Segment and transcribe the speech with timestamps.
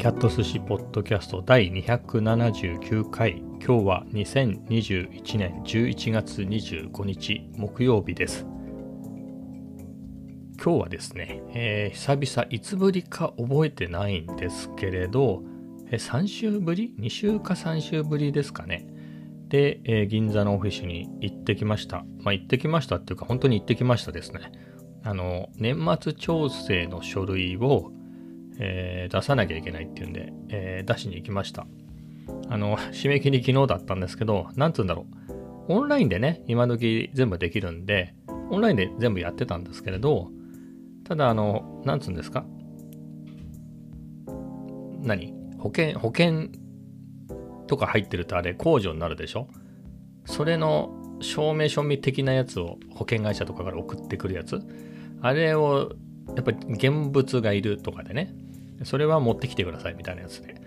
[0.00, 3.42] キャット寿司ポッドキャスト第279回。
[3.62, 8.46] 今日は2021年11月25日木曜日です。
[10.56, 15.42] 今日はですね、えー、久々いつぶりか覚えてないんですけれど、
[15.90, 18.86] えー、3週ぶり ?2 週か3週ぶりですかね。
[19.48, 22.06] で、えー、銀座のオフィスに行ってきました。
[22.20, 24.50] まあ行ってきましたっていうか本当に行ってきましたですね。
[25.04, 27.92] あの年末調整の書類を
[28.62, 31.66] えー、出さなきゃいけないっていうんで、えー、出しに行きました。
[32.48, 35.06] あの、 締め切り昨日だったんですけど、なんつうんだろ
[35.68, 35.72] う。
[35.72, 38.14] オンラインでね、今時全部できるんで、
[38.50, 40.30] オンラインで全部やってたんですけれど、
[41.04, 42.44] ただ、あの、なんつうんですか
[45.02, 45.32] 何？
[45.58, 46.48] 保険、保険
[47.66, 49.48] とか入ってるとあれ控除になるでしょ？
[50.24, 54.60] それの証明書み的なやつを保険会社とかから送ってくるやつ？
[55.22, 55.92] あれを
[56.34, 58.34] やっぱり現物がいるとかでね
[58.84, 60.60] それは持ってきてくださいみたいなやつで。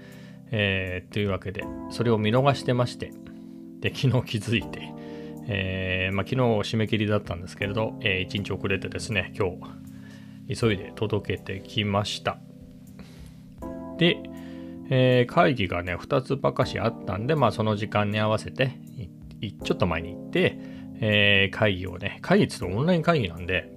[0.56, 3.12] えー、というわけで、それを見逃してまして、
[3.80, 4.94] で、昨日気づいて、
[5.48, 6.42] えー、まあ、昨日
[6.76, 9.50] 締め切りだったんですけれど、えー、1日遅れてですね、今
[10.48, 12.38] 日、急いで届けてきました。
[13.98, 14.18] で、
[14.90, 18.78] えー、会議がね、2つばかしあったんで、まあ、その時間に合わせて、
[19.64, 20.58] ちょっと前に行って、
[21.02, 23.74] えー、会議をね、会議って言うとオンライン会議なんで、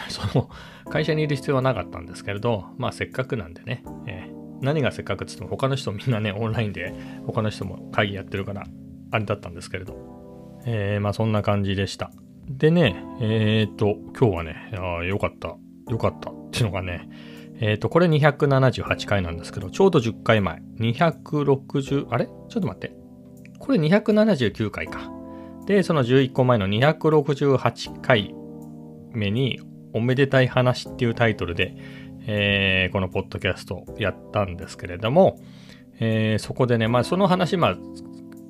[0.08, 0.48] その
[0.88, 6.94] 会社にいる必要はなかったんですけれど、まあせっかくなんでね、えー、何がせっかくっつっても他の人みんなね、オンラインで
[7.26, 8.64] 他の人も会議やってるから、
[9.10, 12.10] あれだったんですけれど、えー、まあそんな感じでした。
[12.48, 15.56] でね、えっ、ー、と、今日はね、あよかった、
[15.90, 17.08] よかったっていうのがね、
[17.60, 22.26] えっ、ー、と、これ278回なんですけど、ちょうど10回前、260、あれ？
[22.26, 22.96] ちょっと待って。
[23.58, 25.12] これ279回か。
[25.66, 28.34] で、その11個前の268回
[29.12, 29.60] 目に
[29.92, 31.74] おめでたい話っていうタイトルで、
[32.26, 35.38] えー、このポッドキャストやったんですけれども、
[36.00, 37.78] えー、そこでね、まあその話、まあ、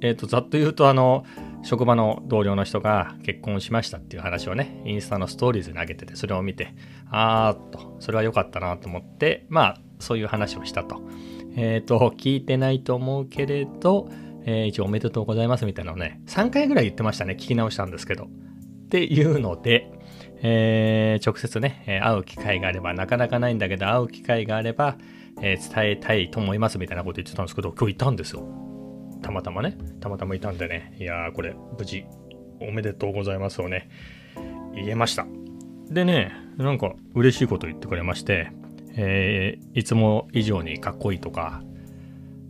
[0.00, 1.24] え、ー、と、ざっと言うと、あの、
[1.62, 6.74] 職場の同僚の人が結婚しましたっていう話をね、インスタのストーリーズに上げてて、それを見て、
[7.10, 11.02] あーっと、それは良かったなと思って、まあ、そういう話をしたと。
[11.56, 14.08] えっ、ー、と、聞いてないと思うけれど、
[14.44, 18.24] えー、一応おめでとうございますみたいなのをね、3回ぐらい言ってましたね、聞き直したんですけど。
[18.24, 19.90] っていうので、
[20.42, 24.96] えー、直接ね、会う機会があれば、なかなかないんだけど、会う機会があれば、
[25.40, 28.46] えー、伝えたいと思いますみたいなこと言ってたんですけど、今日いたんですよ。
[29.22, 32.04] たまたまね、たまたまいたんでね、いやー、これ、無事、
[32.60, 33.88] おめでとうございますをね、
[34.74, 35.26] 言えました。
[35.90, 38.52] でね、なんか嬉しいこと言ってくれまして、
[38.96, 41.62] えー、いつも以上にかっこいいとか、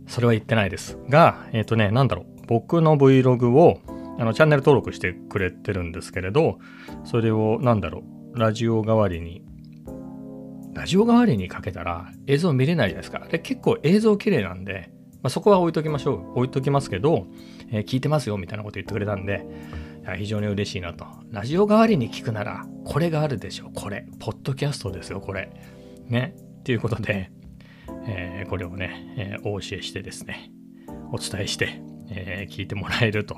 [0.07, 0.97] それは言ってないです。
[1.09, 3.79] が、えっ、ー、とね、なんだろう、僕の Vlog を
[4.19, 6.59] あのチャンネル登録してくれてるんですけれど、
[7.05, 8.03] それをなんだろ
[8.35, 9.43] う、ラジオ代わりに、
[10.73, 13.25] ラジオ代わりにかけたら映像見れないじゃないですか。
[13.31, 14.91] で、結構映像綺麗なんで、
[15.23, 16.39] まあ、そこは置いときましょう。
[16.39, 17.27] 置いときますけど、
[17.71, 19.45] えー、聞いてますよみたいなこと言ってくれたんで、
[20.17, 21.05] 非常に嬉しいなと。
[21.31, 23.69] ラジオ代わりに聞くなら、これがあるでしょ。
[23.73, 24.05] これ。
[24.19, 25.49] ポッドキャストですよ、これ。
[26.07, 26.35] ね。
[26.65, 27.31] ということで、
[28.05, 30.51] えー、これをね、えー、お教えしてですね、
[31.13, 33.37] お伝えして、えー、聞いてもらえると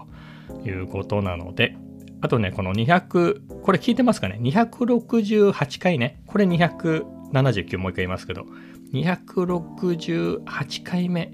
[0.66, 1.75] いうことなので、
[2.22, 6.22] あとね、この200、これ聞いてますかね ?268 回ね？
[6.28, 8.45] これ279もう一回言いますけど、
[8.94, 11.31] 268回目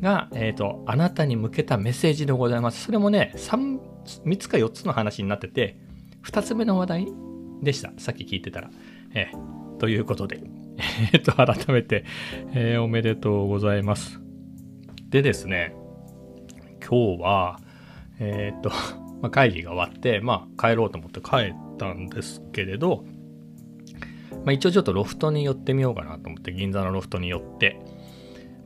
[0.00, 2.84] が、えっ、ー、と、あなたに向けたメッセージでございます。
[2.84, 3.78] それもね、3,
[4.24, 5.78] 3つか4つの話になってて、
[6.24, 7.08] 2つ目の話題
[7.62, 7.92] でした。
[7.98, 8.70] さっき聞いてたら。
[9.14, 10.42] えー、ということで、
[11.12, 12.04] えっ、ー、と、改めて、
[12.52, 14.20] えー、おめでとうございます。
[15.08, 15.74] でですね、
[16.86, 17.60] 今日は、
[18.18, 18.70] えー、っと、
[19.22, 23.04] まあ、会議が終わって、まあ、帰ろうと思って帰ったんですけれど、
[24.44, 27.78] まあ、一応ちょっとロフトに寄ってみようかなと思って、銀座のロフトに寄って、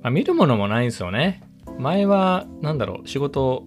[0.03, 1.43] まあ、見るものもないんですよね。
[1.79, 3.67] 前は、なんだろう、仕事、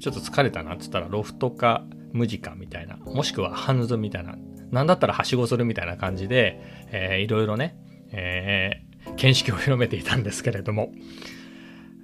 [0.00, 4.36] ちょっと疲れたなって言ったら、ロフトか無地かみたいな、もしくはハンズみたいな、
[4.70, 6.60] なんだったらはしごするみたいな感じで、
[6.92, 7.76] えー、いろいろね、
[8.12, 10.92] えー、見識を広めていたんですけれども、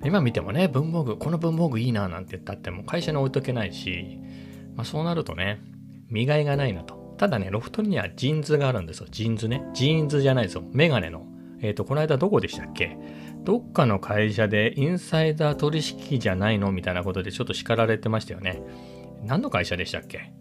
[0.05, 4.19] 今見てもね、文房具、この文房具いいななんて言ったっても会社に置いとけないし、
[4.77, 5.61] まあ、そうなるとね、
[6.09, 7.15] 見がいがないなと。
[7.17, 9.07] ただね、ロフトにはジーンズがあるんですよ。
[9.11, 9.63] ジーンズね。
[9.73, 10.65] ジーンズじゃないですよ。
[10.73, 11.27] メガネの。
[11.61, 12.99] えっ、ー、と、この間どこでしたっけ？
[13.45, 15.81] どっかの会社でインサイダー取
[16.13, 16.73] 引じゃないの？
[16.73, 18.63] みたいなことでちょっと叱られてましたよね。
[19.23, 20.33] 何の会社でしたっけ？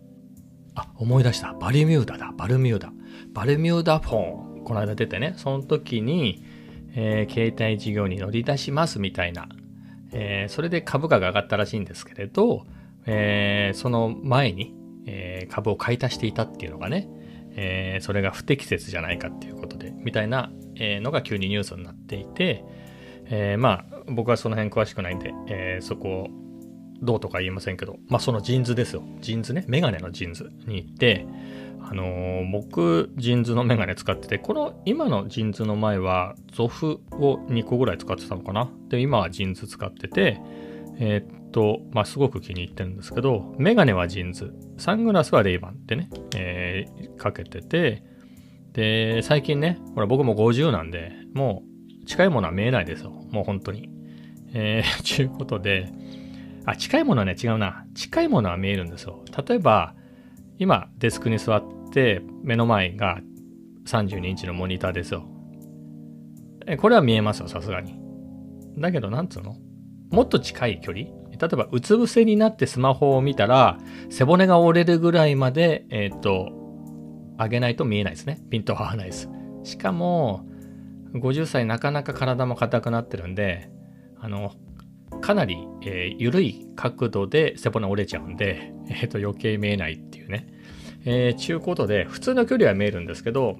[0.75, 1.54] あ、思い出した。
[1.54, 2.33] バルミューダだ。
[2.36, 2.92] バルミューダ。
[3.33, 4.63] バルミューダフォン。
[4.63, 6.44] この間出てね、その時に、
[6.95, 9.50] えー、携帯事業に乗り出しますみたいな、
[10.12, 12.66] えー、それで株価が上がったらしいんですけれど、
[13.06, 14.74] えー、その前に、
[15.06, 17.10] え株を買い足していたっていうのがね、
[17.56, 22.63] え、それが不適切じゃないかっていうことでみたいな、えのが急にニュースになっていて、
[23.25, 26.28] え、まあ僕はその辺詳しくないんで、え、そこを
[27.01, 29.04] どうとか言いませんけど、まあそのジーンズですよ。
[29.22, 31.25] ジーンズね、メガネのジーンズに行って、
[31.81, 38.72] あのー、僕、ジーンズのメガネ使ってて、この今のジーンズの前は、ゾフを2個ぐらい使ってたのかな。
[38.88, 40.40] で、今はジンズ使ってて、
[40.98, 48.04] えー、っと、まあ、すごく気に入ってるんですけど、メガネはジーンズ、サングラスはレイバンってね、えー、かけてて、
[48.74, 51.63] で、最近ね、ほら僕も50なんで、も
[52.01, 53.12] う近いものは見えないですよ。
[53.31, 53.89] もう本当に。
[54.54, 55.92] えー、 ちゅうことで、
[56.65, 57.86] あ、近いものはね、違うな。
[57.94, 59.24] 近いものは見えるんですよ。
[59.48, 59.95] 例えば、
[60.57, 63.19] 今、デスクに座って、目の前が
[63.86, 65.27] 32インチのモニターですよ。
[66.65, 68.00] えこれは見えますよ、さすがに。
[68.77, 69.57] だけど、なんつうの？
[70.10, 71.07] もっと近い距離？
[71.31, 73.77] 例えば、うつ伏せになってスマホを見たら、
[74.10, 76.50] 背骨が折れるぐらいまで、えっ、ー、と、
[77.38, 78.39] 上げないと見えないですね。
[78.50, 79.30] ピントは合わないです。
[79.63, 80.45] しかも、
[81.13, 83.69] 50歳なかなか体も硬くなってるんで、
[84.19, 84.54] あの、
[85.21, 90.48] かなり、えー、緩い角度で背骨折れちゃうんで、 えー、と余計見えないっていうね。
[91.06, 93.57] えー、ちゅうことで、普通の距離は見えるんですけど、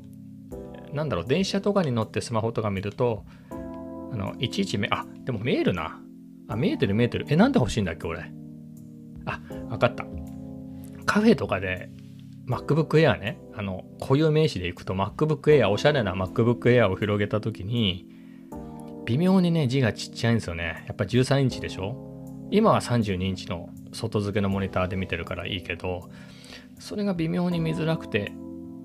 [0.94, 6.00] なんだろう、電車とかに乗ってスマホとか見ると、あの、いちいち目、あ、でも見えるな。
[6.48, 7.26] あ、見えてる見えてる。
[7.30, 8.32] え、なんで欲しいんだっけ、俺。
[9.26, 10.06] あ、わかった。
[11.06, 11.90] カフェとかで
[12.48, 18.08] MacBook Air ね、あの、固有名詞でいくと MacBook Air、おしゃれな MacBook Air を広げたときに、
[19.06, 20.84] 微妙にね、字がちっちゃいんですよね。
[20.88, 22.48] やっぱ13インチでしょ？
[22.52, 26.10] 今は32インチの外付けのモニターで見てるからいいけど、
[26.80, 28.32] それが微妙に見づらくて、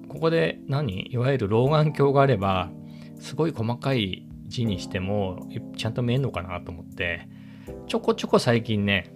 [0.08, 1.12] ここで何？
[1.12, 2.70] いわゆる老眼鏡があれば、
[3.20, 7.28] すごい細かい字にしても、ちゃんと見えるのかなと思って、
[7.86, 9.12] ちょこちょこ最近ね、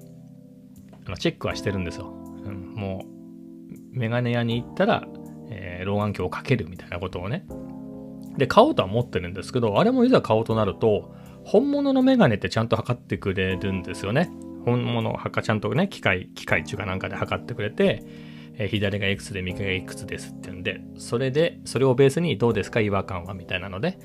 [1.19, 2.13] チェックはしてるんですよ。
[2.45, 5.07] うん、もう、メガネ屋に行ったら、
[5.51, 7.47] えー、老眼鏡をかけるみたいなことをね、
[8.37, 11.15] で、買おうとは思ってるんですけど、あれもいざ買おうとなると、
[11.45, 14.31] 本物のメガネってちゃんと測ってくれるんですよね。
[14.65, 18.03] 本物、はかちゃんとね、機械、機械中かなんかで測ってくれて、
[18.55, 23.99] えー、左がいくつで右がいくつですって言うんで、それで、それをベースにどうですか違和感はみたいなので、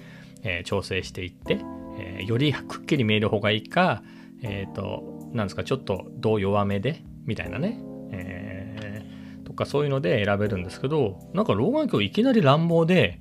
[0.44, 1.60] えー、調整していって、
[2.00, 4.04] えー、よりくっきり見える方がいいか、
[4.42, 7.80] えっ、と、なんですか、ちょっと度弱めで、みたいなね、
[8.12, 13.20] えー、とかそういうので選べるんですけど、なんか老眼鏡いきなり乱暴で、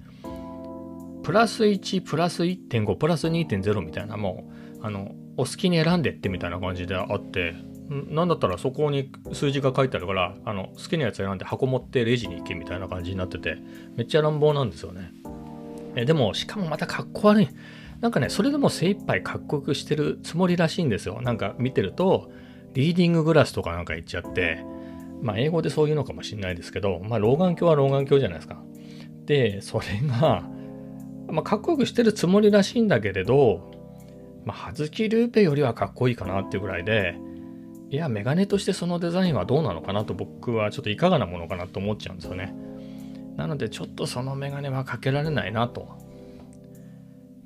[1.26, 4.48] プラス1、プラス1.5、プラス2.0みたいな、も
[4.80, 7.56] う、あの、お好きに選んでってみたいな感じであって、
[7.88, 13.58] なんだったらそこに数字が書いてあるから、あの、好きなやつ選んで箱持ってレジに行けみたいな感じになってて、
[13.96, 15.10] めっちゃ乱暴なんですよね。
[15.96, 17.48] えでも、しかもまたかっこ悪い。
[18.00, 21.20] なんかね、それでも精一杯かっこよくしてるつもりらしいんですよ。
[21.22, 22.30] なんか見てると、
[22.74, 24.64] リーディンググラスとかなんか言っちゃって、
[25.22, 28.62] まあ英語でそういうのかもしれないですけど、まあ老眼鏡は老眼鏡じゃないですか。
[29.24, 30.48] で、それが、
[31.28, 33.70] まあ、かっこよくしてるつもりらしいんだけれど、
[34.44, 37.18] まあ、ハズキルーペよりはかっこいいかなっていうぐらいで、
[37.90, 42.54] いや、メガネとしてそのデザインはどうなのかなと僕はちょっといかがなものかなと思っちゃうんですよね。
[43.36, 45.88] なので、ちょっとそのメガネはかけられないなと。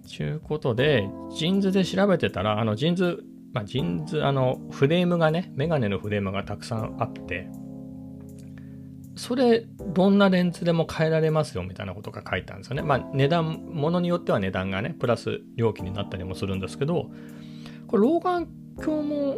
[0.07, 3.23] ちゅうことで、ジーンズで調べてたら、あの、ジーンズ、
[3.53, 7.49] まあ、ジーンズ、あの、フレームがね、メガネのフレームがたくさんあって、
[9.17, 12.83] それどんなレンズでも変えられますよみたいなことが書いてあるんですよね。
[12.83, 17.11] まあ値段、ものによっては値段がね、プラス料金になったりもするんですけど、
[17.87, 18.49] これ老眼
[18.79, 19.37] 鏡も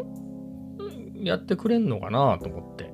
[1.15, 2.93] やってくれんのかなと思って。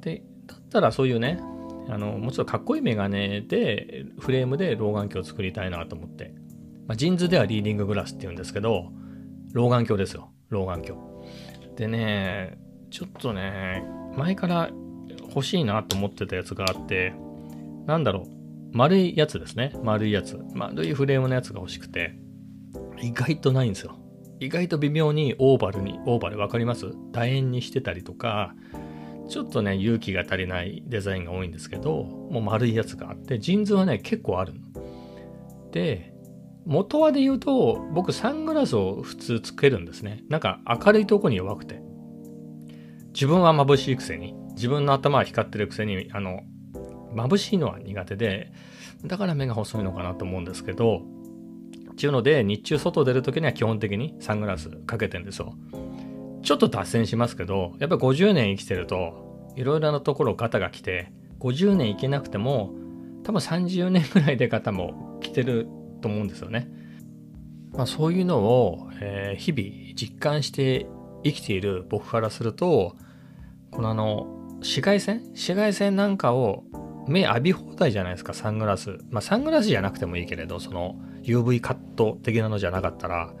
[0.00, 1.40] で、だったらそういうね、
[1.88, 6.34] あの、もちろんかっこいいメガネで、フレームで老眼鏡を作りたいなと思って。
[6.86, 8.92] まあ、ジンズではリーディンググラスって言うんですけど、
[9.52, 10.30] 老眼鏡ですよ。
[10.48, 11.00] 老眼鏡。
[11.76, 12.58] でね、
[12.90, 13.84] ちょっとね、
[14.16, 14.70] 前から
[15.36, 17.14] 欲しいなと思ってたやつがあって、
[17.86, 18.30] なんだろう、
[18.72, 19.72] 丸いやつですね。
[19.82, 20.40] 丸いやつ。
[20.54, 22.18] 丸いフレームのやつが欲しくて、
[23.02, 23.98] 意外とないんですよ。
[24.40, 26.86] 意外と微妙にオーバルに、オーバル分かります？
[27.12, 28.54] 楕円にしてたりとか、
[29.28, 34.60] ちょっとね、勇気が足りないデザインが多いんですけど、もう丸いやつがあって、ジーンズはね、結構あるの。
[35.70, 36.14] で、
[36.64, 40.24] 元はで言うと、僕サングラスを普通つけるんですね。
[40.28, 41.82] なんか明るいとこに弱くて。
[43.12, 44.34] 自分は眩しいくせに。
[44.56, 46.42] 自分の頭は光ってるくせに、あの、
[47.14, 48.52] 眩しいのは苦手で、
[49.04, 51.02] だから目が細いのかなと思うんですけど、
[51.96, 55.54] ちゅうので、日中外出るときには基本的にサングラスかけてんですよ。
[56.42, 61.10] ちょっと脱線しますけど、やっぱり50年生きてると、いろいろなところガタが来て、
[61.40, 62.74] 50年生きなくても、
[63.24, 65.68] 多分30年ぐらいで方も来てる
[66.00, 66.68] と思うんですよね。
[67.72, 70.86] まあ、そういうのを、えー、日々実感して
[71.24, 72.96] 生きている僕からすると、
[73.70, 75.22] このあの、紫外線？
[75.28, 76.64] 紫外線なんかを
[77.06, 78.98] 目浴び放題じゃないですか、サングラス。
[79.10, 83.32] まあ、サングラスじゃなくてもいいけれど、その UV カット的なのじゃなかったら、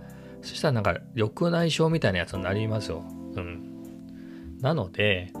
[0.42, 3.02] そしたらなんか緑内障みたいなやつになりますよ。
[3.34, 4.58] うん。
[4.60, 5.32] なので、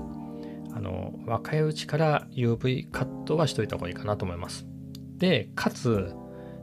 [0.74, 4.66] あの、若いうちから UV カットはしといた方がいいかなと思います。
[5.16, 6.12] で、かつ、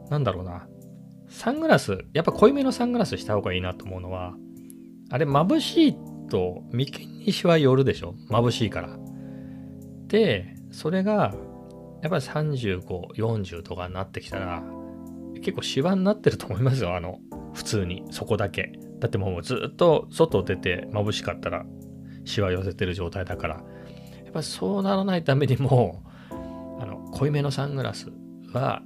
[0.10, 0.68] なんだろうな。
[1.30, 4.36] サングラス、やっぱ濃いめのサングラスした方がいいなと思うのは、
[5.10, 8.16] あれ眩しいってと眉間にしわ寄るでしょ？
[8.30, 8.98] 眩しいから。
[10.08, 11.34] で、それが、
[12.02, 12.82] やっぱり35、
[13.16, 14.64] 40とかになってきたら、
[15.36, 16.96] 結構シワになってると思いますよ。
[16.96, 17.20] あの、
[17.54, 18.74] 普通に、そこだけ。
[19.00, 21.66] だってもうずっと外出て眩しかったら、
[22.26, 23.56] シワ寄せてる状態だから。
[23.56, 26.04] やっぱそうならないためにも、
[26.80, 28.12] あの、濃いめのサングラス
[28.54, 28.82] は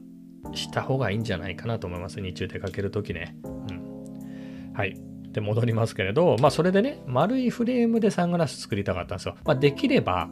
[0.54, 2.22] した方がいいんじゃないかなと思います。
[2.22, 3.38] 日中出かけるときね。
[3.44, 4.74] うん。
[4.74, 5.00] はい。
[5.38, 9.36] で、戻りますけれど、まあ、それでね、丸いフレームでサングラス作りたかったんですよ。
[9.46, 10.30] まあ、できれば、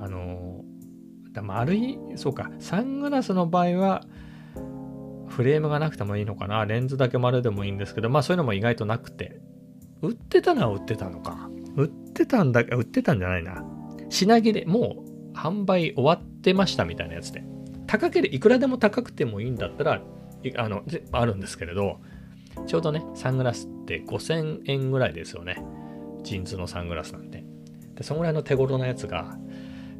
[0.00, 0.64] あの、
[1.42, 4.06] 丸い、そうか、サングラスの場合は、
[5.28, 6.64] フレームがなくてもいいのかな。
[6.64, 9.38] レンズだけ丸でもいいんですけど、まあそういうのも意外となくて。
[10.00, 11.50] 売ってたのは売ってたのか。
[11.76, 13.62] 売ってたんだ、売ってたんじゃないな。
[14.08, 17.44] 品切れ、もう販売終わってましたみたいなやつで。
[17.86, 20.00] 高ければいくらでも高くてもいいんだったら、
[20.56, 22.00] あの、あるんですけれど、
[22.66, 25.64] ちょうどね、サングラスって5000円ぐらいですよね。
[26.22, 27.42] ジーンズのサングラスなんて。
[27.94, 29.38] で、そのぐらいの手頃なやつが、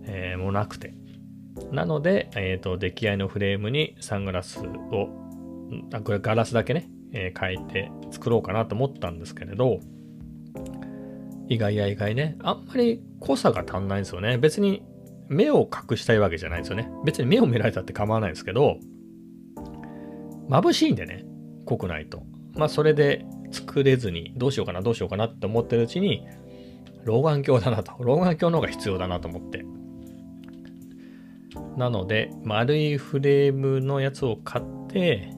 [0.04, 0.92] えー、もうなくて。
[1.72, 5.08] なので、えっ、ー、と、出来合いのフレームにサングラスを、
[5.92, 9.80] あこれガラスだけね、えー、変えて作ろうかなと思ったんですけれど、
[11.48, 14.36] 意外や意外ね、あんまり濃さが足んないんですよね。
[14.36, 14.82] 別に
[15.28, 16.90] 目を隠したいわけじゃないですよね。
[17.04, 18.76] 別に目を見られたって構わないですけど、
[20.48, 21.24] 眩しいんでね、
[21.64, 22.22] 濃くないと。
[22.54, 26.26] まあそれで作れずにどうしようかなどうしようかなって思ってるうちに
[27.04, 27.92] 老眼鏡だなと。
[28.00, 29.64] 老眼鏡の方が必要だなと思って。
[31.76, 35.32] なので丸いフレームのやつを買って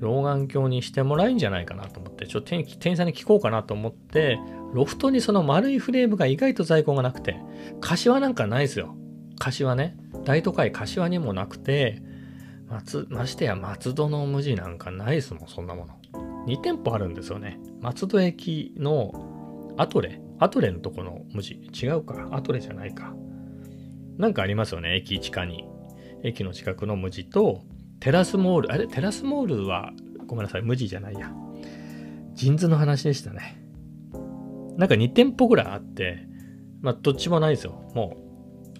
[0.00, 4.38] 老眼鏡にしてもらえんじゃないかなと思って、ちょっと店員さんに聞こうかなと思って、
[4.72, 7.36] ロフトにその丸いフレームが意外と在庫がなくて、
[7.80, 8.94] 柏なんかないですよ。
[9.38, 9.96] 柏ね。
[10.24, 12.02] 大都会柏にもなくて、
[12.68, 15.95] 松、ましてや松戸の無地なんかないですもん、そんなもの。
[16.46, 17.58] 2店舗あるんですよね。
[17.80, 21.60] 松戸駅のアトレ、アトレのとこの無地。
[21.72, 22.28] 違うか。
[22.32, 23.14] アトレじゃないか。
[24.16, 25.64] なんかありますよね、駅地下に。
[26.22, 27.62] 駅の近くの無地と、
[28.00, 28.86] テラスモール、あれ？
[28.86, 29.92] テラスモールは、
[30.26, 31.32] ごめんなさい、 MUJI じゃないや。
[32.34, 33.62] ジンズの話でしたね。
[34.76, 36.26] なんか2店舗ぐらいあって、
[36.80, 37.82] まあ、どっちもないですよ。
[37.94, 38.16] も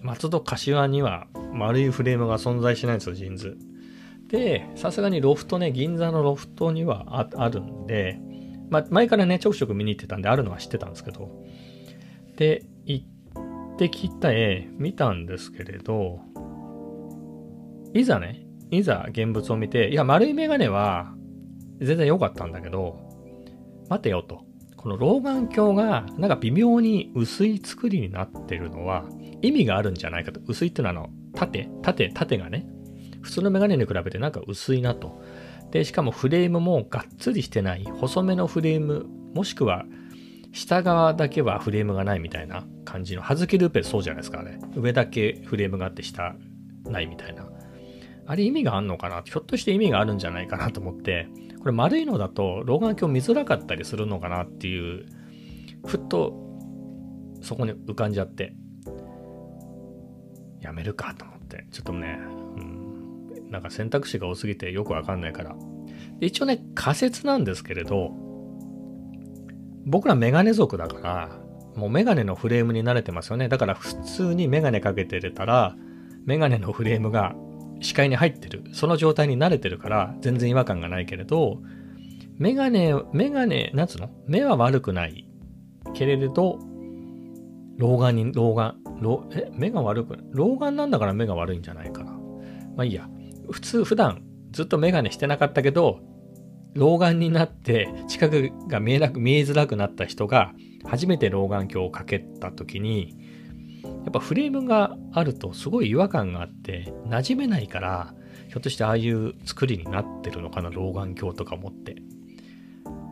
[0.01, 3.57] う、松戸柏には丸いフレームが存在しないんですよ、ジンズ。
[4.27, 8.19] で、さすがにロフトね、銀座のロフトにはあるんで、
[8.69, 11.31] まあ、前からね、ちょくちょく見に行ってたんで、あるのは知ってたんですけど、
[12.35, 16.19] で、行ってきた、え、見たんですけれど、
[17.93, 21.13] いざね、いざ現物を見て、いや、丸いメガネは
[21.79, 22.99] 全然良かったんだけど、
[23.89, 24.45] 待てよと。
[24.75, 29.05] この老眼鏡がなんか微妙に薄い作りになってるのは
[29.41, 30.39] 意味があるんじゃないかと。
[30.47, 32.67] 薄いっていうのはあの、縦、縦、縦がね、
[33.27, 35.21] 普通のメガネに比べてなんか薄いなと。
[35.71, 39.83] で、しかもフレームもがっつりしてない、細めのフレーム、もしくは
[40.53, 44.57] 下側だけはフレームがないみたいな感じの、はずきルーペそうじゃないですか、あれ。
[44.75, 46.35] 上だけフレームがあって下
[46.85, 47.49] ないみたいな。
[48.25, 49.21] あれ意味があんのかな？
[49.25, 51.27] ひょっとして意味があるんじゃないかなと思って、
[51.59, 55.05] これ丸いのだと老眼鏡見づらかったりするのかなっていう、
[55.85, 56.33] ふっと
[57.41, 58.53] そこに浮かんじゃって、
[60.61, 62.19] やめるかと思って、ちょっとね、
[63.49, 65.55] なんか選択肢が多すぎてよくわかんないから。
[66.19, 68.11] 一応ね、仮説なんですけれど、
[69.85, 71.29] 僕らメガネ族だから、
[71.75, 73.49] もうメガネのフレームに慣れてますよね。
[73.49, 75.75] だから普通にメガネかけてれたら、
[76.25, 77.35] メガネのフレームが
[77.79, 78.63] 視界に入ってる。
[78.73, 81.61] その状態に慣れてるから全然違和感がないけれど、
[82.37, 84.09] メガネ、メガネ、なんつうの？
[84.27, 85.27] 目は悪くない。
[85.93, 86.59] けれど、
[87.77, 92.11] 老眼に、老眼、老、え、目が悪く、老眼なんだから目が悪いんじゃないかな。
[92.75, 93.07] まあいいや。
[93.51, 95.99] 普通、普段ずっとメガネしてなかったけど、
[96.73, 100.53] 老眼になって近くが見えなく、見えづらくなった人が
[100.85, 103.15] 初めて老眼鏡をかけた時に、
[103.83, 108.13] やっぱフレームがあるとすごい違和感があって馴染めないから
[108.47, 111.95] ひょっとしてああいう作りになってるのかな老眼鏡とか思って。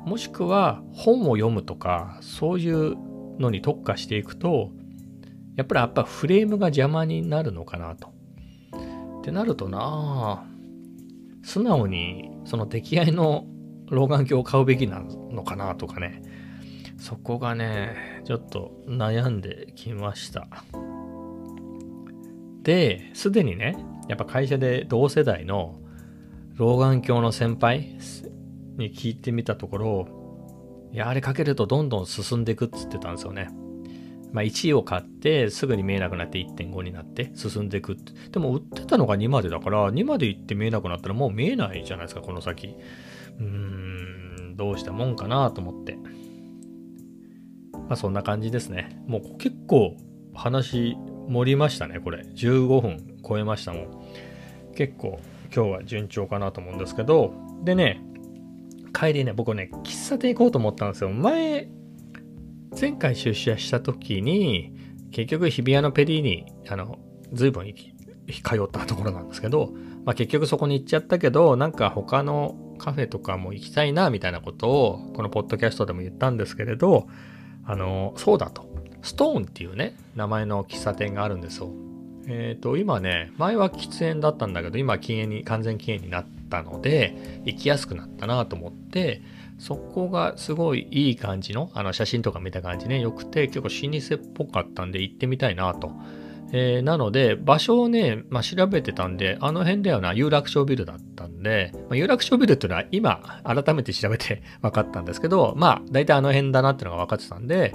[0.06, 2.96] もしくは本を読むとかそういう
[3.40, 4.70] のに特化していくと
[5.56, 8.15] やっぱりやっぱフレームが邪魔になるのかなと。
[9.26, 10.46] ってなるとな
[11.42, 13.48] 素直にその出来合いの
[13.90, 16.22] 老眼鏡を買うべきなのかなとかね
[17.00, 20.48] そこがねちょっと悩んできました。
[22.62, 23.78] で、すでにね、
[24.08, 25.80] やっぱ会社で同世代の
[26.56, 28.00] 老眼鏡の先輩
[28.78, 30.08] に聞いてみたところ、
[30.92, 33.50] いや、あれかけるとどんどん進んでいくっつってたんですよね。
[34.32, 37.98] まあ、1を買ってすぐに見えなくなって1.5になって進んでいく
[38.32, 42.76] でも売ってたのが2までだから2まで行って見えなくなったらもう見えないじゃないですかこの先。
[43.40, 45.98] うーんどうしたもんかなと思って。
[47.74, 49.02] まあそんな感じですね。
[49.08, 49.96] もう結構
[50.34, 52.24] 話盛りましたねこれ。
[52.36, 53.88] 15分超えましたもん。
[54.76, 55.20] 結構
[55.54, 57.34] 今日は順調かなと思うんですけど。
[57.64, 58.02] でね
[58.94, 61.10] 帰りね僕ね喫茶店行こうと思ったんですよ。
[61.10, 61.68] 前
[62.80, 64.74] 前回出社した時に
[65.12, 67.00] 結局日比谷のペリーにあの
[67.32, 69.72] 随分通ったところなんですけど、
[70.04, 77.08] まあ、結局そこに行っちゃったけどなんか他のカフェとかも行きたいなみたいなことをこのポッドキャストでも言ったんですけれど
[77.66, 78.74] あのそうだと。
[79.02, 81.70] ストーンっていうね名前の喫茶店があるんですよ。
[82.28, 89.22] えっ、ー、と今ね前は喫煙だったんだけど今禁煙に完全禁煙になったので行きやすくなったなと思って
[89.58, 95.92] そこがすごいいい感じの、あの写真とか見た感じね、良くて、結構老舗っぽかったんで行ってみたいなと。
[96.52, 107.74] えー、なので、場所をね、まあ、調べてたんで、あの辺だよな、有楽町ビルだったんで、まあ、有楽町ビルっていうのは今、改めて調べて 分かったんですけど、まあ、大体あの辺だなっていうのが分かってたんで、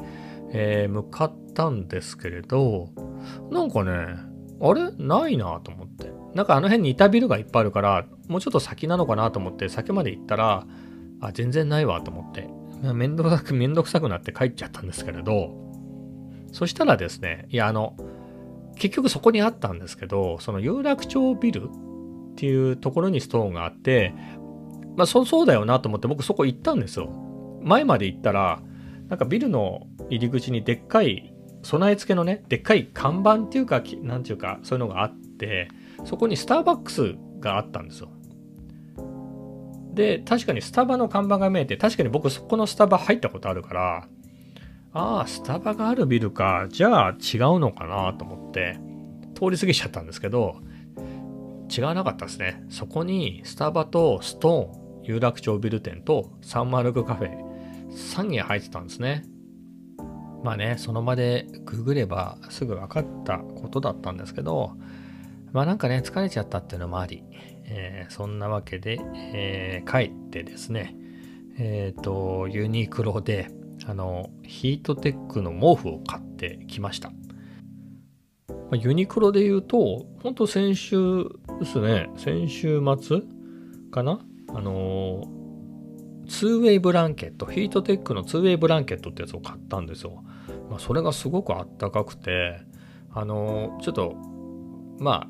[0.52, 2.90] えー、向かったんですけれど、
[3.50, 3.90] なんかね、
[4.62, 4.90] あれ？
[4.98, 6.12] ないなと思って。
[6.34, 10.66] なんかあの辺にいたビルがいっぱいあるから、もうちょっと先なのかなと思って、先まで行ったら、
[11.20, 12.48] あ、全然ないわと思って、
[12.94, 15.54] めんどくさく、めんどくさくなって帰っちゃったんですけれど、
[16.52, 17.96] そしたらですね、いや、あの、
[18.76, 21.68] 結局そこにあったんですけど、その有楽町ビルっ
[22.36, 24.14] ていうところにストーンがあって、
[24.96, 27.10] まあそそうだよなと思って僕そこ行ったんですよ。
[27.62, 28.62] 前まで行ったら、
[29.08, 35.68] なんかビルの入り口にでっかい備え付けのね、でっかい看板っていうか、なんていうか、そういうのがあって、
[36.04, 38.08] そこにスターバックスがあったんですよ。
[40.00, 44.08] で、確かにスタバの看板が見えて、確かに僕そこのスタバ入ったことあるから、
[44.92, 48.78] ああ、スタバがあるビルか、じゃあ違うのかなと思って、
[49.34, 50.56] 通り過ぎちゃったんですけど、
[51.70, 52.64] 違わなかったですね。
[52.70, 57.30] そこにスタバとストーン、有楽町ビル店とサンマルクカフェ、
[57.90, 59.24] 3軒入ってたんですね。
[60.42, 64.72] まあね、その場でググればすぐ分かったことだったんですけど、
[65.52, 67.24] まあなんかね、疲れちゃったっていうのもあり、
[67.64, 70.94] えー、そんなわけで、えー、帰ってですね、
[71.58, 73.48] えっ、ー、と、ユニクロで、
[73.86, 77.12] あの、ヒートテックの毛布を買ってきました。
[78.70, 81.24] まユニクロで言うと、ほんと先週
[81.58, 83.22] ですね、先週末
[83.90, 85.22] かなあの
[86.28, 90.22] ツーウェイブランケット、ヒートテックのツーウェイブランケットってやつを買ったんですよ。
[90.70, 92.60] まあ、それがすごくあったかくて、
[93.12, 94.14] あのちょっと、
[94.98, 95.28] まあ、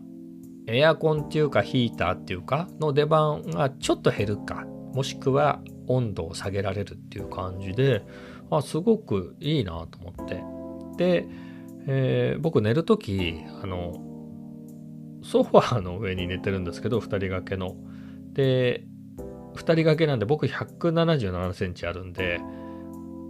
[0.72, 8.02] エアコンっていうかヒーターっていうかの出番がちょっと減るかもしくは温度を下げられるっていう感じで
[8.50, 10.42] あすごくいいなと思って。
[10.96, 11.26] で、
[11.86, 13.94] えー、僕寝る時あの
[15.22, 17.76] ソファーの上に寝てるんですけど2人掛けの。
[18.32, 18.84] で
[19.54, 22.40] 2人掛けなんで僕177センチあるんで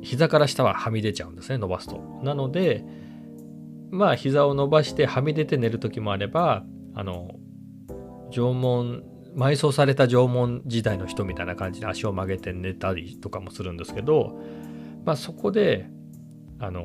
[0.03, 1.99] 膝から下ははみ出ちゃうんですね伸ばすと。
[2.23, 2.85] なので
[3.91, 6.65] まあ膝を伸ばしてはみ出て寝る時もあれば
[7.01, 7.31] あの
[8.31, 14.39] 縄文埋葬された縄文時代の人みたいな感じで足を曲げて寝たりとかもするんですけど、
[15.07, 15.89] まあ、そこで
[16.59, 16.85] あの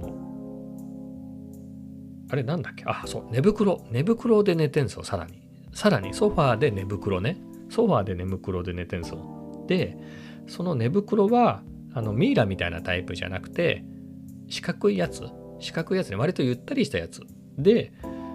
[2.31, 2.85] あれなんだっけ？
[2.87, 3.85] あそう寝袋。
[3.91, 5.41] 寝袋で寝てんすよさらに。
[5.73, 7.37] さらにソファーで寝袋ね。
[7.69, 9.65] ソファーで寝袋で寝てんすよ。
[9.67, 9.97] で
[10.47, 11.61] その寝袋は
[11.93, 13.83] あのミイラみたいなタイプじゃなくて
[14.47, 15.23] 四角いやつ。
[15.59, 16.15] 四角いやつね。
[16.15, 17.21] 割とゆったりしたやつ。
[17.57, 17.91] で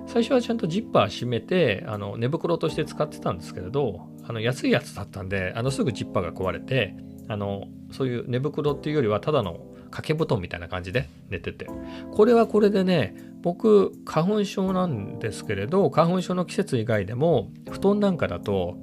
[0.07, 6.95] 最初はちゃんとジッパー閉めてあの寝袋として使ってたんですけれどあの安いやつだったんであのすぐジッパーが壊れて
[7.29, 9.61] あのそういう寝袋っていうよりはただの
[9.91, 11.67] 掛け布団みたいな感じで寝てて。
[12.13, 18.77] これはこれでね僕花粉症なんですけれど花粉症の季節以外でも布団なんかだと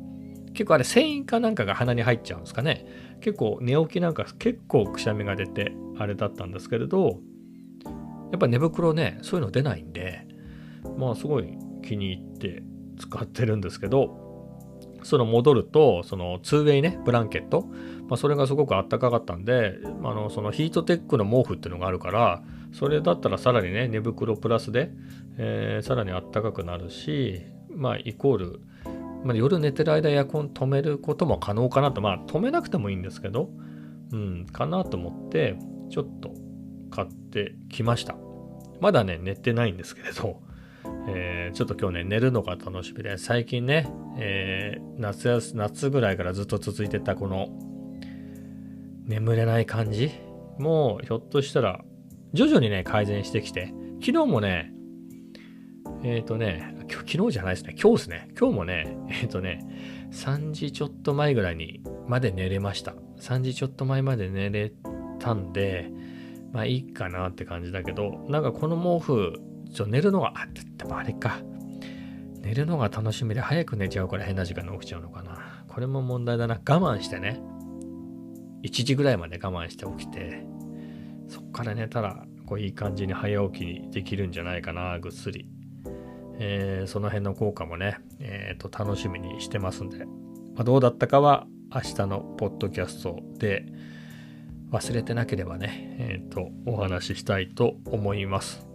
[0.53, 2.85] 結構あれ繊維かなんかが鼻に入っちゃうんですかね。
[3.21, 7.19] 結構寝起きなんか結構くしゃみが出てあれだったんですけれど
[8.31, 10.26] やっぱ寝袋ねそういうの出ないんで
[10.97, 12.63] まあすごい気に入って
[12.99, 14.27] 使ってるんですけど
[15.03, 17.61] その戻るとその 2way ねブランケット、
[18.07, 24.91] まあ、それがすごくあったかかったんであのそのヒートテックの毛布っていうのがあるからそれだったらさらにね寝袋プラスで、
[25.37, 28.61] えー、さらにあったかくなるしまあイコール、
[29.23, 32.01] まあ、夜寝てる間エアコン止めることも可能かなと。
[32.01, 33.49] まあ止めなくてもいいんですけど
[34.11, 35.57] うんかなと思って
[35.89, 36.33] ちょっと
[36.89, 38.15] 買ってきました。
[38.81, 40.41] まだね寝てないんですけれど。
[41.07, 47.47] えー、ちょっと今日ね、寝るのが楽しみで、最近ね、えー、夏や夏ぐらいからずっと続いてたこの
[49.05, 50.11] 眠れない感じ
[50.59, 51.81] もうひょっとしたら
[52.33, 54.73] 徐々にね、改善してきて、昨日もね、
[56.03, 59.65] えっ、ー、とね、昨日じゃないですね、今日ですね、今日もね、えっ、とね、
[60.11, 62.95] 3時ちょっと前ぐらいにまで寝れました。
[63.19, 64.71] 3時ちょっと前まで寝れ
[65.19, 65.89] たんで、
[66.51, 69.33] まあいいかなって感じだけど、なんかこの毛布、
[69.73, 71.39] ちょ寝るのが、あ、でもあれか。
[72.41, 75.65] 寝るのが楽しみで早く寝ちゃうから変な時間に起きちゃうのかな。
[75.67, 76.55] これも問題だな。
[76.55, 77.41] 我慢してね。
[78.63, 80.45] 1時ぐらいまで我慢して起きて、
[81.27, 85.49] そっから寝たら、こういい感じに早起きにできるんじゃないかな、ぐっすり。
[86.39, 90.11] えー、その辺の効果もね、えー、と楽しみにしてますんで、ま
[90.59, 93.65] あ、どうだったかは明日のポッドキャストで
[94.71, 98.66] 忘れてなければね、えっ、ー、とお話ししたいと思います。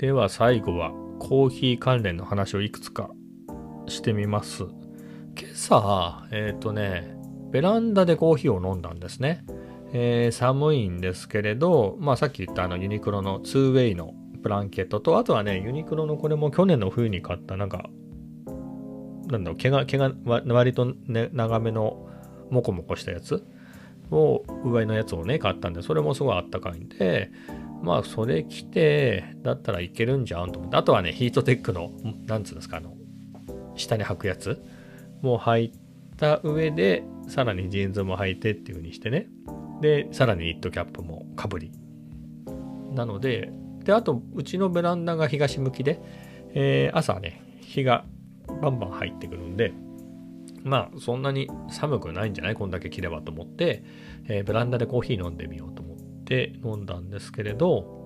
[0.00, 3.10] では最後はコーヒー関連の話をいくつか
[3.86, 4.62] してみます。
[4.62, 7.18] 今朝、えっ、とね、
[7.50, 9.44] ベランダでコーヒーを飲んだんですね。
[9.92, 17.90] えー、寒いんですけれど、まあ、さっき言ったあのユニクロの 2way のブランケットと、あとはね、ユニクロのこれも去年の冬に買ったなんか、
[19.26, 22.08] なんだろう、毛が、毛が割と、ね、長めの
[22.48, 23.44] モコモコしたやつ
[24.10, 27.30] を、上のやつをね、買ったんで、それもすごいあったかいんで、
[27.82, 31.90] まあ、それ着て、だったらいけるんじゃんと思って、あとはね、ヒートテックの、
[32.26, 32.94] なんつうんですか、あの、
[33.74, 34.62] 下に履くやつ。
[35.22, 35.72] も履い
[36.16, 39.28] た上で、さらにジーンズも履いてっていう風にしてね、
[39.80, 41.72] で、さらにニットキャップもかぶり。
[42.94, 43.52] なので、
[43.84, 46.00] で、あと、うちのベランダが東向きで、
[46.54, 48.04] えー、朝ね、日が
[48.62, 49.72] バンバン入ってくるんで、
[50.62, 52.54] まあ、そんなに寒くないんじゃない？
[52.54, 53.82] こんだけ着ればと思って、
[54.28, 55.89] えー、ベランダでコーヒー飲んでみようと思って。
[56.64, 58.00] 飲んだんですけれど、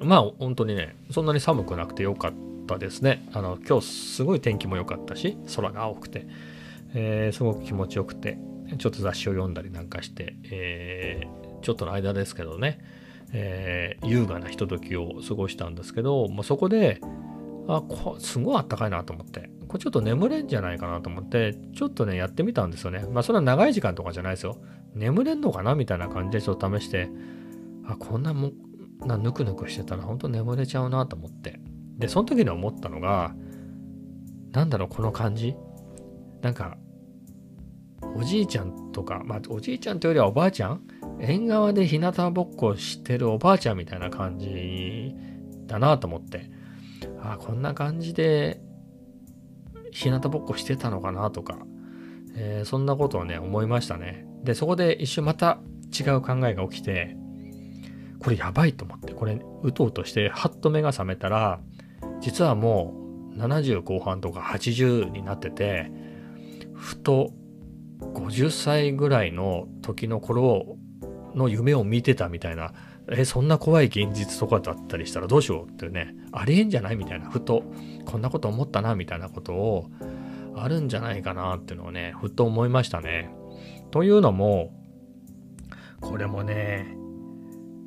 [0.00, 2.32] まあ、本当にね、そんなに寒くなくてよかっ
[2.66, 3.28] たですね。
[3.32, 6.26] あの、今日すごい天気も良かったし、空が青くて、
[6.94, 8.38] えー、すごく気持ちよくて、
[8.78, 12.80] ちょっと雑誌を読んだりなんかして、えー、ちょっとの間ですけどね、
[13.32, 17.00] えー、優雅なひとときを過ごしたんですけど、まあ、そこで、
[17.66, 23.06] あこすごいあったかいなと思って、これちょっと眠れんじゃないかなと思って、ちょっとね、やってみたんですよね。
[23.10, 24.58] まあ、それは長い時間とかじゃないですよ。
[24.94, 27.08] 眠れんのかなみたいな感じでちょっと試して、
[27.86, 28.52] あ、こんなも
[29.00, 31.60] なぬくぬくしてたら本当眠れちゃうなと思って。
[31.98, 33.34] で、その時に思ったのが、
[34.52, 35.54] なんだろう、この感じ。
[36.42, 36.76] なんか、
[38.16, 40.82] おじいちゃんとか、まあ、おじいちゃんというよりはおばあちゃん？
[41.18, 45.14] 縁側で日向ぼっこしてるおばあちゃんみたいな感じ
[45.66, 46.50] だなと思って、
[47.20, 48.60] あこんな感じで
[49.90, 51.58] 日向ぼっこしてたのかなとか、
[52.36, 54.26] えー、そんなことをね、思いましたね。
[54.44, 55.58] で、そこで一瞬また
[55.98, 57.16] 違う考えが起きて、
[58.18, 61.60] これやばいと思って、これ、うとうとして、はっと目が覚めたら、
[62.20, 62.94] 実はも
[63.34, 65.90] う70後半とか80になってて、
[66.74, 67.32] ふと
[68.00, 70.76] 50歳ぐらいの時の頃
[71.34, 72.72] の夢を見てたみたいな、
[73.10, 77.62] え、そんな怖い現実とかだったりしたらどうしようってね、ありえんじゃないみたいな、ふと、
[78.04, 79.90] こんなこと思ったなみたいなことを、
[80.56, 83.30] あるんじゃないかなっていうのをね、ふと思いましたね。
[83.94, 84.72] というのも、
[86.00, 86.96] これもね、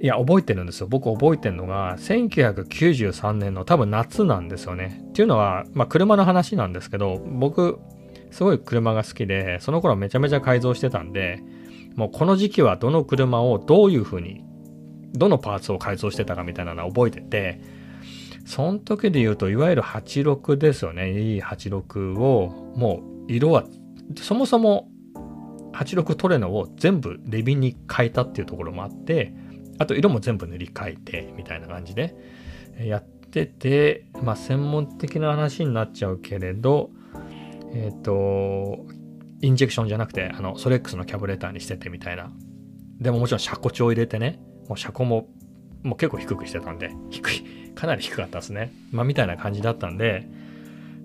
[0.01, 0.87] いや、覚えてるんですよ。
[0.87, 5.03] 僕覚えてるのが、1993年の多分夏なんですよね。
[5.09, 7.79] っていうのは、まあ車の話なんですけど、僕、
[8.31, 11.43] すごい車が好きで、その頃めちゃめちゃ改造してたんで、
[11.97, 14.45] もうこの時期はどの車をどういうふうに、
[15.11, 17.59] どのパーツを改造してたかみたいなのを覚えてて、
[18.45, 21.11] その時で言うと、いわゆる86ですよね。
[21.11, 23.65] いい86を、もう色は、
[24.15, 24.87] そもそも
[25.77, 29.33] 86トレノを全部レビンに変えたっていうところもあって、
[29.77, 32.15] あと色も全部塗り替えて、みたいな感じで
[32.79, 36.89] やってて、まあ専門的な話になっちゃうけれど、
[37.73, 38.85] えっ、ー、と、
[39.41, 42.31] インジェクションじゃなくて、あの、ソレックスのキャブレーターにしててみたいな。
[42.99, 45.27] でももちろん車庫帳を入れてね、もう車庫も、
[45.83, 48.73] もう結構低くしてたんで、低い、かなり低かったですね。
[48.91, 50.27] まあ、みたいな感じだったんで、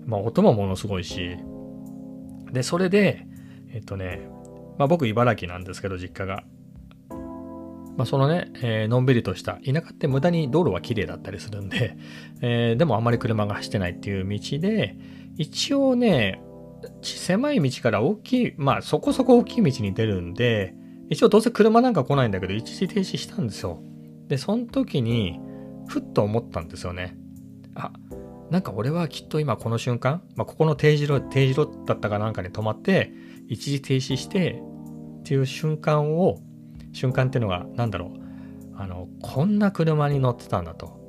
[0.07, 1.37] まあ、音もものすごいし、
[2.51, 3.27] で、それで、
[3.71, 4.27] えっとね、
[4.77, 6.43] まあ、僕、茨城なんですけど、実家が。
[7.95, 11.95] まあ、そのね、えー、のんびりとした田舎って無駄に道路は綺麗だったりするんで、
[12.41, 14.97] えー、でもあんまり車が走ってないっていう道で、
[15.37, 16.41] 一応ね、
[17.01, 20.73] 狭い道から大きい、まあそこそこ大きい道に出るんで、
[21.09, 23.79] 一応どうせ車なんか来ないんだけど、一時停止したんですよ。
[24.27, 25.39] で、その時に、
[25.87, 27.15] ふっと思ったんですよね。
[27.75, 27.91] あ、
[28.49, 33.11] なんか俺はきっと今この瞬間、まあここの定時路、定時路だったかなんかに止まって、
[33.47, 34.61] 一時停止して
[35.19, 36.39] っていう瞬間を、
[36.91, 38.23] 瞬間っていうのが、なんだろう。
[38.75, 41.03] あの、こんな車に乗ってたんだと。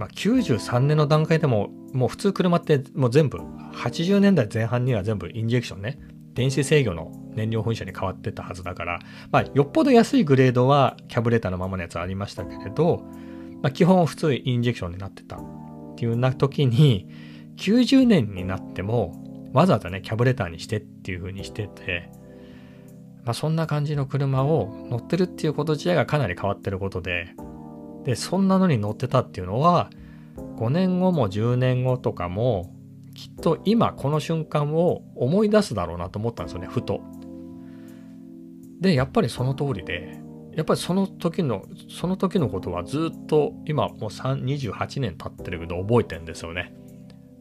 [0.00, 3.36] まあ、93年の段階でももう普通車ってもう全部
[3.74, 5.98] 80年代前半には全部インジェクションね
[6.32, 13.04] 電子制御の燃料噴射に変わってたはずだから、まあ、よっぽど安いグレードはキャブレーターのままのやつありましたけれど、
[13.62, 15.40] まあ、基本普通インジェクションになってたっ
[15.96, 17.06] ていうな時に
[17.56, 19.19] 90年になっても
[19.52, 22.10] わざわざねキャブレターにしてっていう風にしてて、
[23.24, 27.34] まあ、そんな感じの車を乗ってるっていうこと自体がかなり変わってることで
[28.04, 29.90] でそんなのに乗ってたっていうのは
[30.56, 32.74] 5年後も10年後とかも
[33.14, 37.00] きっと今この瞬間を思い出すだろうなと思ったんですよねふと。
[38.80, 40.18] でやっぱりその通りで
[40.56, 46.74] やっぱりその時のその時のことはずっと今もう28年経ってるけど覚えてるんですよね。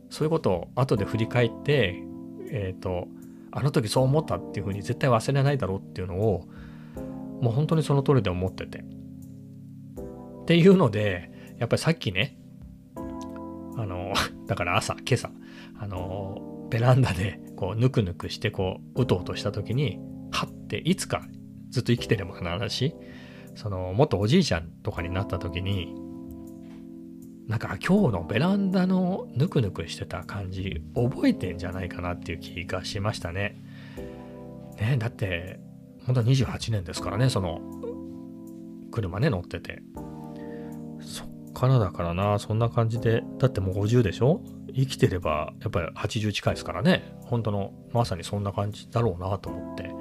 [0.10, 2.04] そういうことを後で振り返って
[2.52, 3.08] えっ、ー、と
[3.52, 6.48] あの時そう思ったっていうふうに絶対忘れないだろうっていうのを
[7.42, 8.80] もう本当にその通りで思ってて。
[8.80, 12.36] っていうのでやっぱりさっきね
[12.96, 14.14] あの
[14.48, 15.30] だから朝今朝
[15.80, 20.00] あのベランダでこうぬくぬくしてこううとうとした時に
[20.32, 21.22] はっていつか
[21.70, 22.96] ずっと生きてればの話
[23.54, 25.94] そのもっとおじいちゃんとかになった時に
[27.50, 33.62] なんか今日のベランダのぬくぬくしてた感じ覚えてんじゃないかなっていう気がしましたね。
[34.80, 35.60] ねだって
[36.06, 37.60] 本当は28年ですからねその
[38.92, 39.82] 車ね乗ってて
[41.02, 44.42] そっからだからな、そんな感じで、だってもう50でしょ？
[44.76, 49.92] 生きてればやっぱり80近いですからね、本当のまさにそんな感じだろうなと思って、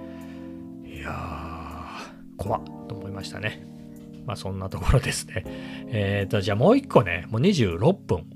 [0.88, 3.66] いやー、怖っと思いましたね。
[4.28, 5.44] まあそんなところですね。
[5.88, 8.26] えっ、ー、と、じゃあもう一個ね、もう26分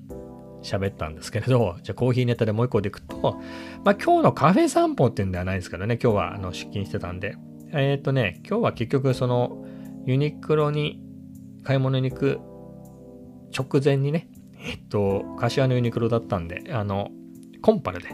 [0.63, 3.39] 喋ったんですけれど、じゃあコーヒーネタでもう一個でいくと、
[3.85, 7.37] まあ今日のカフェ散歩っていうんではないですけどね、今日はあの出勤してたんで、
[7.73, 9.65] えっ、ー、とね、今日は結局その
[10.07, 11.01] ユニクロに
[11.63, 12.41] 買い物に行く
[13.57, 14.29] 直前にね、
[14.67, 17.11] えっと、柏のユニクロだったんで、あの、
[17.61, 18.09] コンパルで、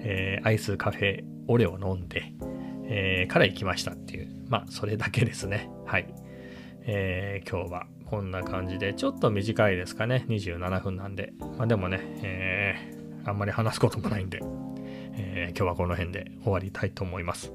[0.00, 2.34] えー、アイスカフェオレを飲んで、
[2.86, 5.70] えー、から行きましたっていう、まあ、それだけですね。
[5.86, 6.14] はい。
[6.86, 10.26] えー、今日はこんな感じで、ちょっと短いですかね。
[10.28, 11.32] 27分なんで。
[11.56, 14.40] まあ、でもね、えー、あんまり話すこともないんで、
[15.16, 17.52] えー、今日はこの辺で終わりたいと思います。